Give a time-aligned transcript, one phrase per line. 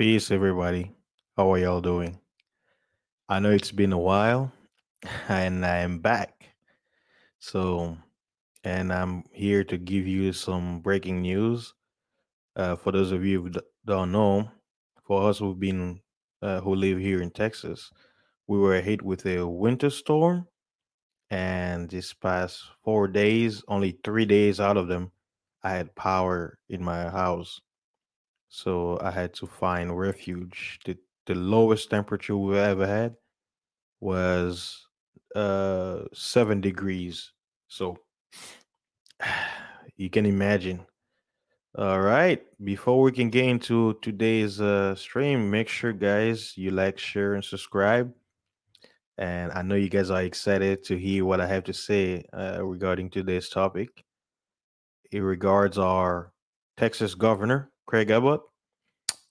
[0.00, 0.92] Peace, everybody.
[1.36, 2.18] How are y'all doing?
[3.28, 4.50] I know it's been a while,
[5.28, 6.46] and I am back.
[7.38, 7.98] So,
[8.64, 11.74] and I'm here to give you some breaking news.
[12.56, 13.50] Uh, for those of you who
[13.84, 14.50] don't know,
[15.04, 16.00] for us who've been
[16.40, 17.90] uh, who live here in Texas,
[18.46, 20.48] we were hit with a winter storm,
[21.28, 25.12] and this past four days, only three days out of them,
[25.62, 27.60] I had power in my house.
[28.50, 30.80] So I had to find refuge.
[30.84, 33.14] The the lowest temperature we ever had
[34.00, 34.86] was
[35.36, 37.32] uh seven degrees.
[37.68, 37.96] So
[39.96, 40.84] you can imagine.
[41.78, 42.42] All right.
[42.64, 47.44] Before we can get into today's uh stream, make sure guys you like, share, and
[47.44, 48.12] subscribe.
[49.16, 52.64] And I know you guys are excited to hear what I have to say uh,
[52.64, 54.02] regarding today's topic.
[55.12, 56.32] It regards our
[56.78, 58.40] Texas governor, Greg Abbott.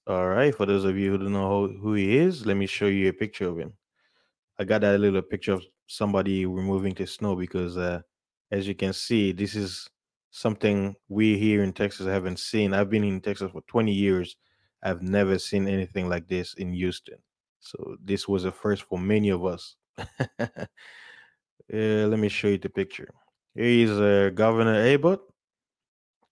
[0.09, 0.55] All right.
[0.55, 3.13] For those of you who don't know who, he is, let me show you a
[3.13, 3.73] picture of him.
[4.57, 8.01] I got that little picture of somebody removing the snow because, uh,
[8.49, 9.87] as you can see, this is
[10.31, 12.73] something we here in Texas haven't seen.
[12.73, 14.35] I've been in Texas for 20 years.
[14.81, 17.19] I've never seen anything like this in Houston.
[17.59, 19.75] So this was a first for many of us.
[20.39, 20.47] Yeah,
[21.69, 23.13] let me show you the picture.
[23.53, 25.19] Here is uh, Governor Abbott.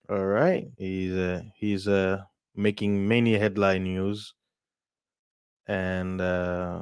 [0.09, 2.23] All right, he's uh, he's uh,
[2.58, 4.33] making many headline news,
[5.67, 6.81] and uh,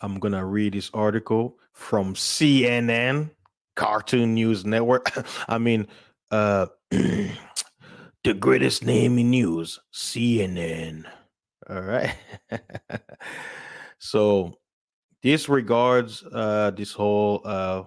[0.00, 3.30] I'm gonna read this article from CNN,
[3.76, 5.12] Cartoon News Network.
[5.48, 5.86] I mean,
[6.30, 11.04] uh, the greatest name in news, CNN.
[11.68, 12.14] All right.
[13.98, 14.58] so
[15.22, 17.84] this regards uh, this whole uh,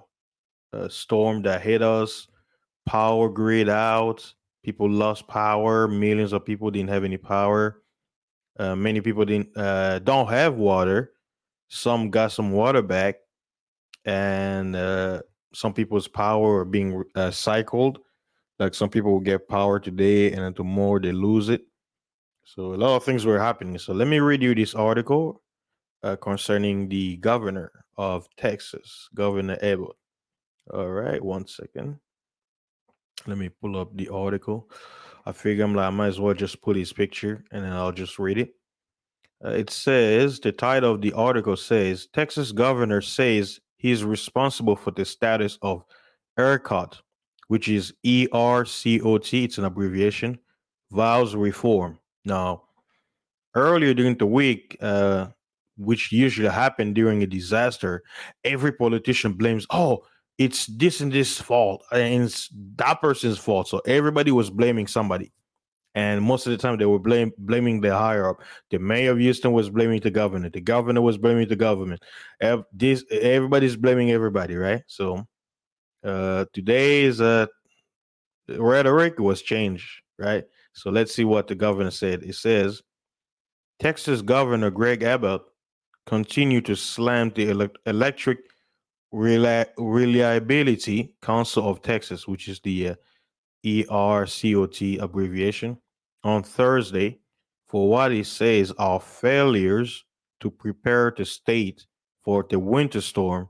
[0.73, 2.27] uh, storm that hit us,
[2.85, 4.33] power grid out,
[4.65, 7.83] people lost power, millions of people didn't have any power.
[8.57, 11.11] Uh, many people didn't uh, don't have water.
[11.67, 13.15] Some got some water back,
[14.05, 15.21] and uh,
[15.53, 17.99] some people's power are being uh, cycled.
[18.57, 21.61] Like some people will get power today, and then tomorrow they lose it.
[22.43, 23.77] So a lot of things were happening.
[23.77, 25.43] So let me read you this article
[26.01, 29.95] uh, concerning the governor of Texas, Governor Abbott.
[30.73, 31.99] All right, one second.
[33.27, 34.69] Let me pull up the article.
[35.25, 37.91] I figure I'm like, I might as well just put his picture and then I'll
[37.91, 38.53] just read it.
[39.43, 44.91] Uh, it says the title of the article says Texas governor says he's responsible for
[44.91, 45.83] the status of
[46.37, 46.99] ERCOT,
[47.47, 49.43] which is E R C O T.
[49.43, 50.39] It's an abbreviation.
[50.91, 51.99] Vows reform.
[52.23, 52.63] Now,
[53.55, 55.27] earlier during the week, uh,
[55.77, 58.03] which usually happen during a disaster,
[58.43, 60.03] every politician blames, oh,
[60.37, 63.67] it's this and this fault, and it's that person's fault.
[63.67, 65.31] So everybody was blaming somebody.
[65.95, 68.41] And most of the time they were blame, blaming the higher up.
[68.69, 70.49] The mayor of Houston was blaming the governor.
[70.49, 72.03] The governor was blaming the government.
[72.73, 74.83] This everybody's blaming everybody, right?
[74.87, 75.25] So
[76.03, 77.47] uh today's uh
[78.49, 80.43] rhetoric was changed, right?
[80.73, 82.23] So let's see what the governor said.
[82.23, 82.81] It says
[83.79, 85.43] Texas Governor Greg Abbott
[86.05, 88.39] continued to slam the elec- Electric
[89.15, 92.95] Reli- Reliability Council of Texas, which is the uh,
[93.63, 95.77] ERCOT abbreviation,
[96.23, 97.19] on Thursday
[97.65, 100.03] for what he says are failures
[100.41, 101.85] to prepare the state
[102.23, 103.49] for the winter storm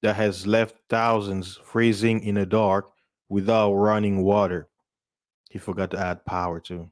[0.00, 2.90] that has left thousands freezing in the dark
[3.28, 4.68] without running water.
[5.50, 6.90] He forgot to add power too.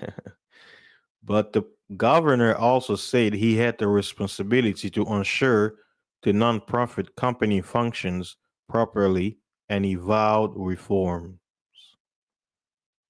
[1.22, 1.64] but the
[1.96, 5.74] governor also said he had the responsibility to ensure
[6.24, 8.36] the nonprofit company functions
[8.68, 9.38] properly
[9.68, 11.38] and he vowed reforms.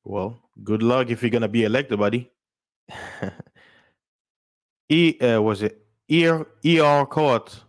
[0.04, 2.30] Well, good luck if you're gonna be elected, buddy.
[4.90, 7.64] e uh, was it ER ER court?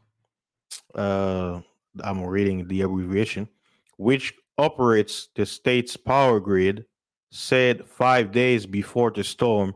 [0.94, 1.62] Uh,
[2.04, 3.48] I'm reading the abbreviation,
[3.98, 6.86] which operates the state's power grid,
[7.32, 9.74] said five days before the storm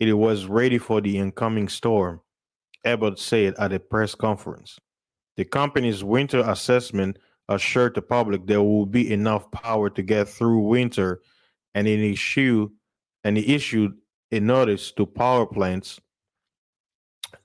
[0.00, 2.20] it was ready for the incoming storm.
[2.84, 4.78] Abbott said at a press conference.
[5.40, 10.58] The company's winter assessment assured the public there will be enough power to get through
[10.68, 11.22] winter,
[11.74, 12.70] and it issued
[13.24, 13.96] and it issued
[14.30, 15.98] a notice to power plants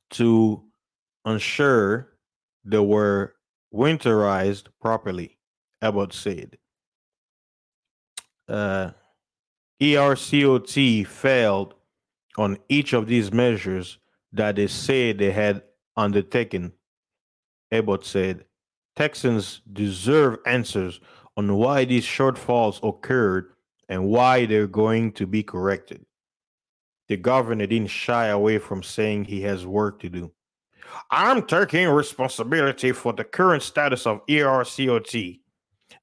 [0.10, 0.62] to
[1.26, 2.18] ensure
[2.66, 3.36] they were
[3.74, 5.38] winterized properly.
[5.82, 6.58] Abbott said.
[8.50, 8.92] Uh,
[9.82, 11.76] ERCOT failed
[12.38, 14.00] on each of these measures
[14.34, 15.64] that they said they had
[15.96, 16.74] undertaken.
[17.78, 18.46] Abbott said,
[18.96, 21.02] Texans deserve answers
[21.38, 23.54] on why these shortfalls occurred
[23.90, 26.06] and why they're going to be corrected.
[27.08, 30.32] the governor didn't shy away from saying he has work to do.
[31.12, 35.40] I'm taking responsibility for the current status of ERCOT.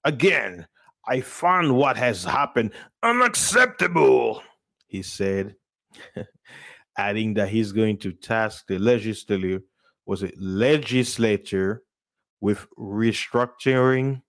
[0.04, 0.66] Again,
[1.06, 2.72] I find what has happened
[3.02, 4.42] unacceptable,
[4.86, 5.56] he said,
[6.96, 9.62] adding that he's going to task the legislature,
[10.06, 11.82] was it legislature,
[12.42, 14.20] with restructuring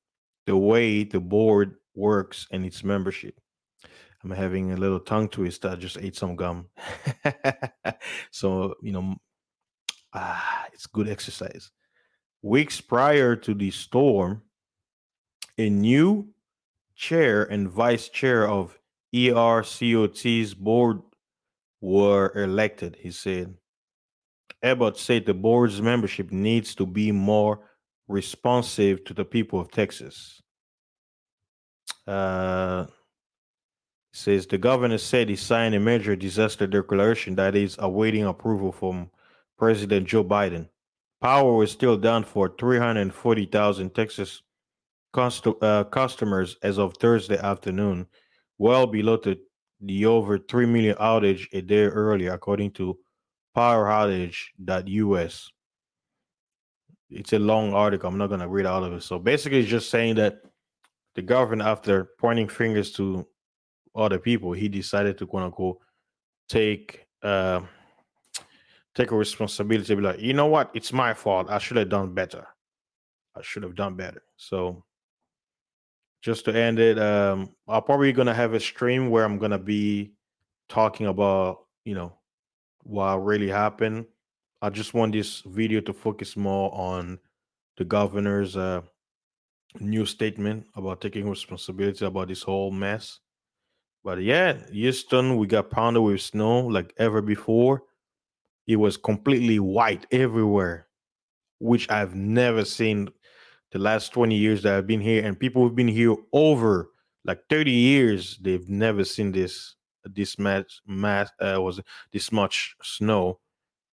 [0.45, 3.39] the way the board works and its membership.
[4.23, 5.65] I'm having a little tongue twist.
[5.65, 6.69] I just ate some gum.
[8.31, 9.15] so, you know,
[10.13, 11.71] ah, it's good exercise.
[12.43, 14.43] Weeks prior to the storm,
[15.57, 16.29] a new
[16.95, 18.77] chair and vice chair of
[19.13, 21.01] ERCOT's board
[21.81, 23.55] were elected, he said.
[24.63, 27.59] Abbott said the board's membership needs to be more
[28.07, 30.41] responsive to the people of Texas.
[32.07, 32.85] Uh,
[34.13, 39.09] says the governor said he signed a major disaster declaration that is awaiting approval from
[39.57, 40.69] President Joe Biden.
[41.21, 44.41] Power was still down for 340,000 Texas
[45.13, 48.07] cost, uh, customers as of Thursday afternoon,
[48.57, 49.39] well below the,
[49.81, 52.97] the over 3 million outage a day earlier, according to
[53.55, 55.51] poweroutage.us.
[57.09, 58.09] It's a long article.
[58.09, 59.03] I'm not going to read all of it.
[59.03, 60.41] So basically, it's just saying that
[61.15, 63.27] the government, after pointing fingers to
[63.95, 65.77] other people, he decided to quote unquote
[66.49, 67.61] take uh,
[68.95, 69.93] take a responsibility.
[69.95, 70.71] Be like, you know what?
[70.73, 71.49] It's my fault.
[71.49, 72.47] I should have done better.
[73.35, 74.23] I should have done better.
[74.37, 74.83] So
[76.21, 80.13] just to end it, um, I'm probably gonna have a stream where I'm gonna be
[80.69, 82.13] talking about, you know,
[82.83, 84.05] what really happened.
[84.61, 87.19] I just want this video to focus more on
[87.77, 88.81] the governor's uh,
[89.79, 93.19] new statement about taking responsibility about this whole mess.
[94.03, 97.83] But yeah, Houston, we got pounded with snow like ever before.
[98.67, 100.87] It was completely white everywhere,
[101.59, 103.09] which I've never seen
[103.71, 106.91] the last 20 years that I've been here, and people who've been here over
[107.25, 111.79] like 30 years, they've never seen this this much mass uh, was
[112.11, 113.39] this much snow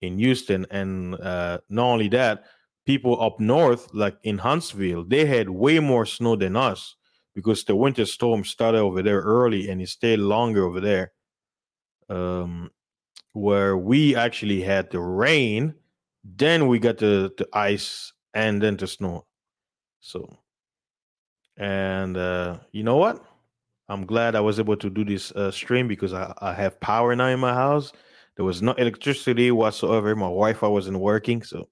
[0.01, 2.45] in Houston, and uh, not only that,
[2.85, 6.95] people up north, like in Huntsville, they had way more snow than us
[7.35, 11.11] because the winter storm started over there early and it stayed longer over there.
[12.09, 12.71] Um,
[13.33, 15.73] where we actually had the rain,
[16.23, 19.25] then we got the, the ice and then the snow.
[20.01, 20.37] So,
[21.55, 23.23] and uh, you know what?
[23.91, 27.13] I'm glad I was able to do this uh, stream because I, I have power
[27.13, 27.91] now in my house.
[28.37, 30.15] There was no electricity whatsoever.
[30.15, 31.67] My Wi-Fi wasn't working, so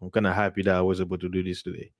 [0.00, 1.92] I'm kind of happy that I was able to do this today.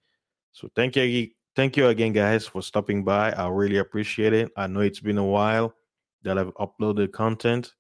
[0.51, 3.31] So thank you, thank you again, guys, for stopping by.
[3.31, 4.51] I really appreciate it.
[4.57, 5.73] I know it's been a while
[6.25, 7.73] that I've uploaded content.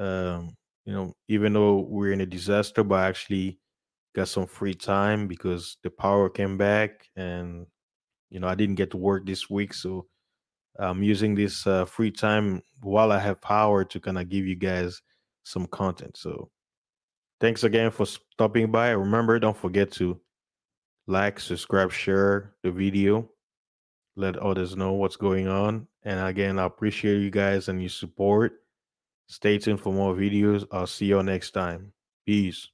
[0.00, 0.56] Um,
[0.86, 3.58] you know, even though we're in a disaster, but I actually
[4.14, 7.66] got some free time because the power came back and
[8.30, 10.06] you know I didn't get to work this week, so
[10.78, 14.56] I'm using this uh, free time while I have power to kind of give you
[14.56, 15.00] guys
[15.44, 16.16] some content.
[16.16, 16.50] So
[17.40, 18.90] thanks again for stopping by.
[18.90, 20.20] Remember, don't forget to
[21.06, 23.28] like, subscribe, share the video,
[24.16, 25.86] let others know what's going on.
[26.02, 28.60] And again, I appreciate you guys and your support.
[29.26, 30.66] Stay tuned for more videos.
[30.70, 31.92] I'll see you all next time.
[32.26, 32.68] Peace.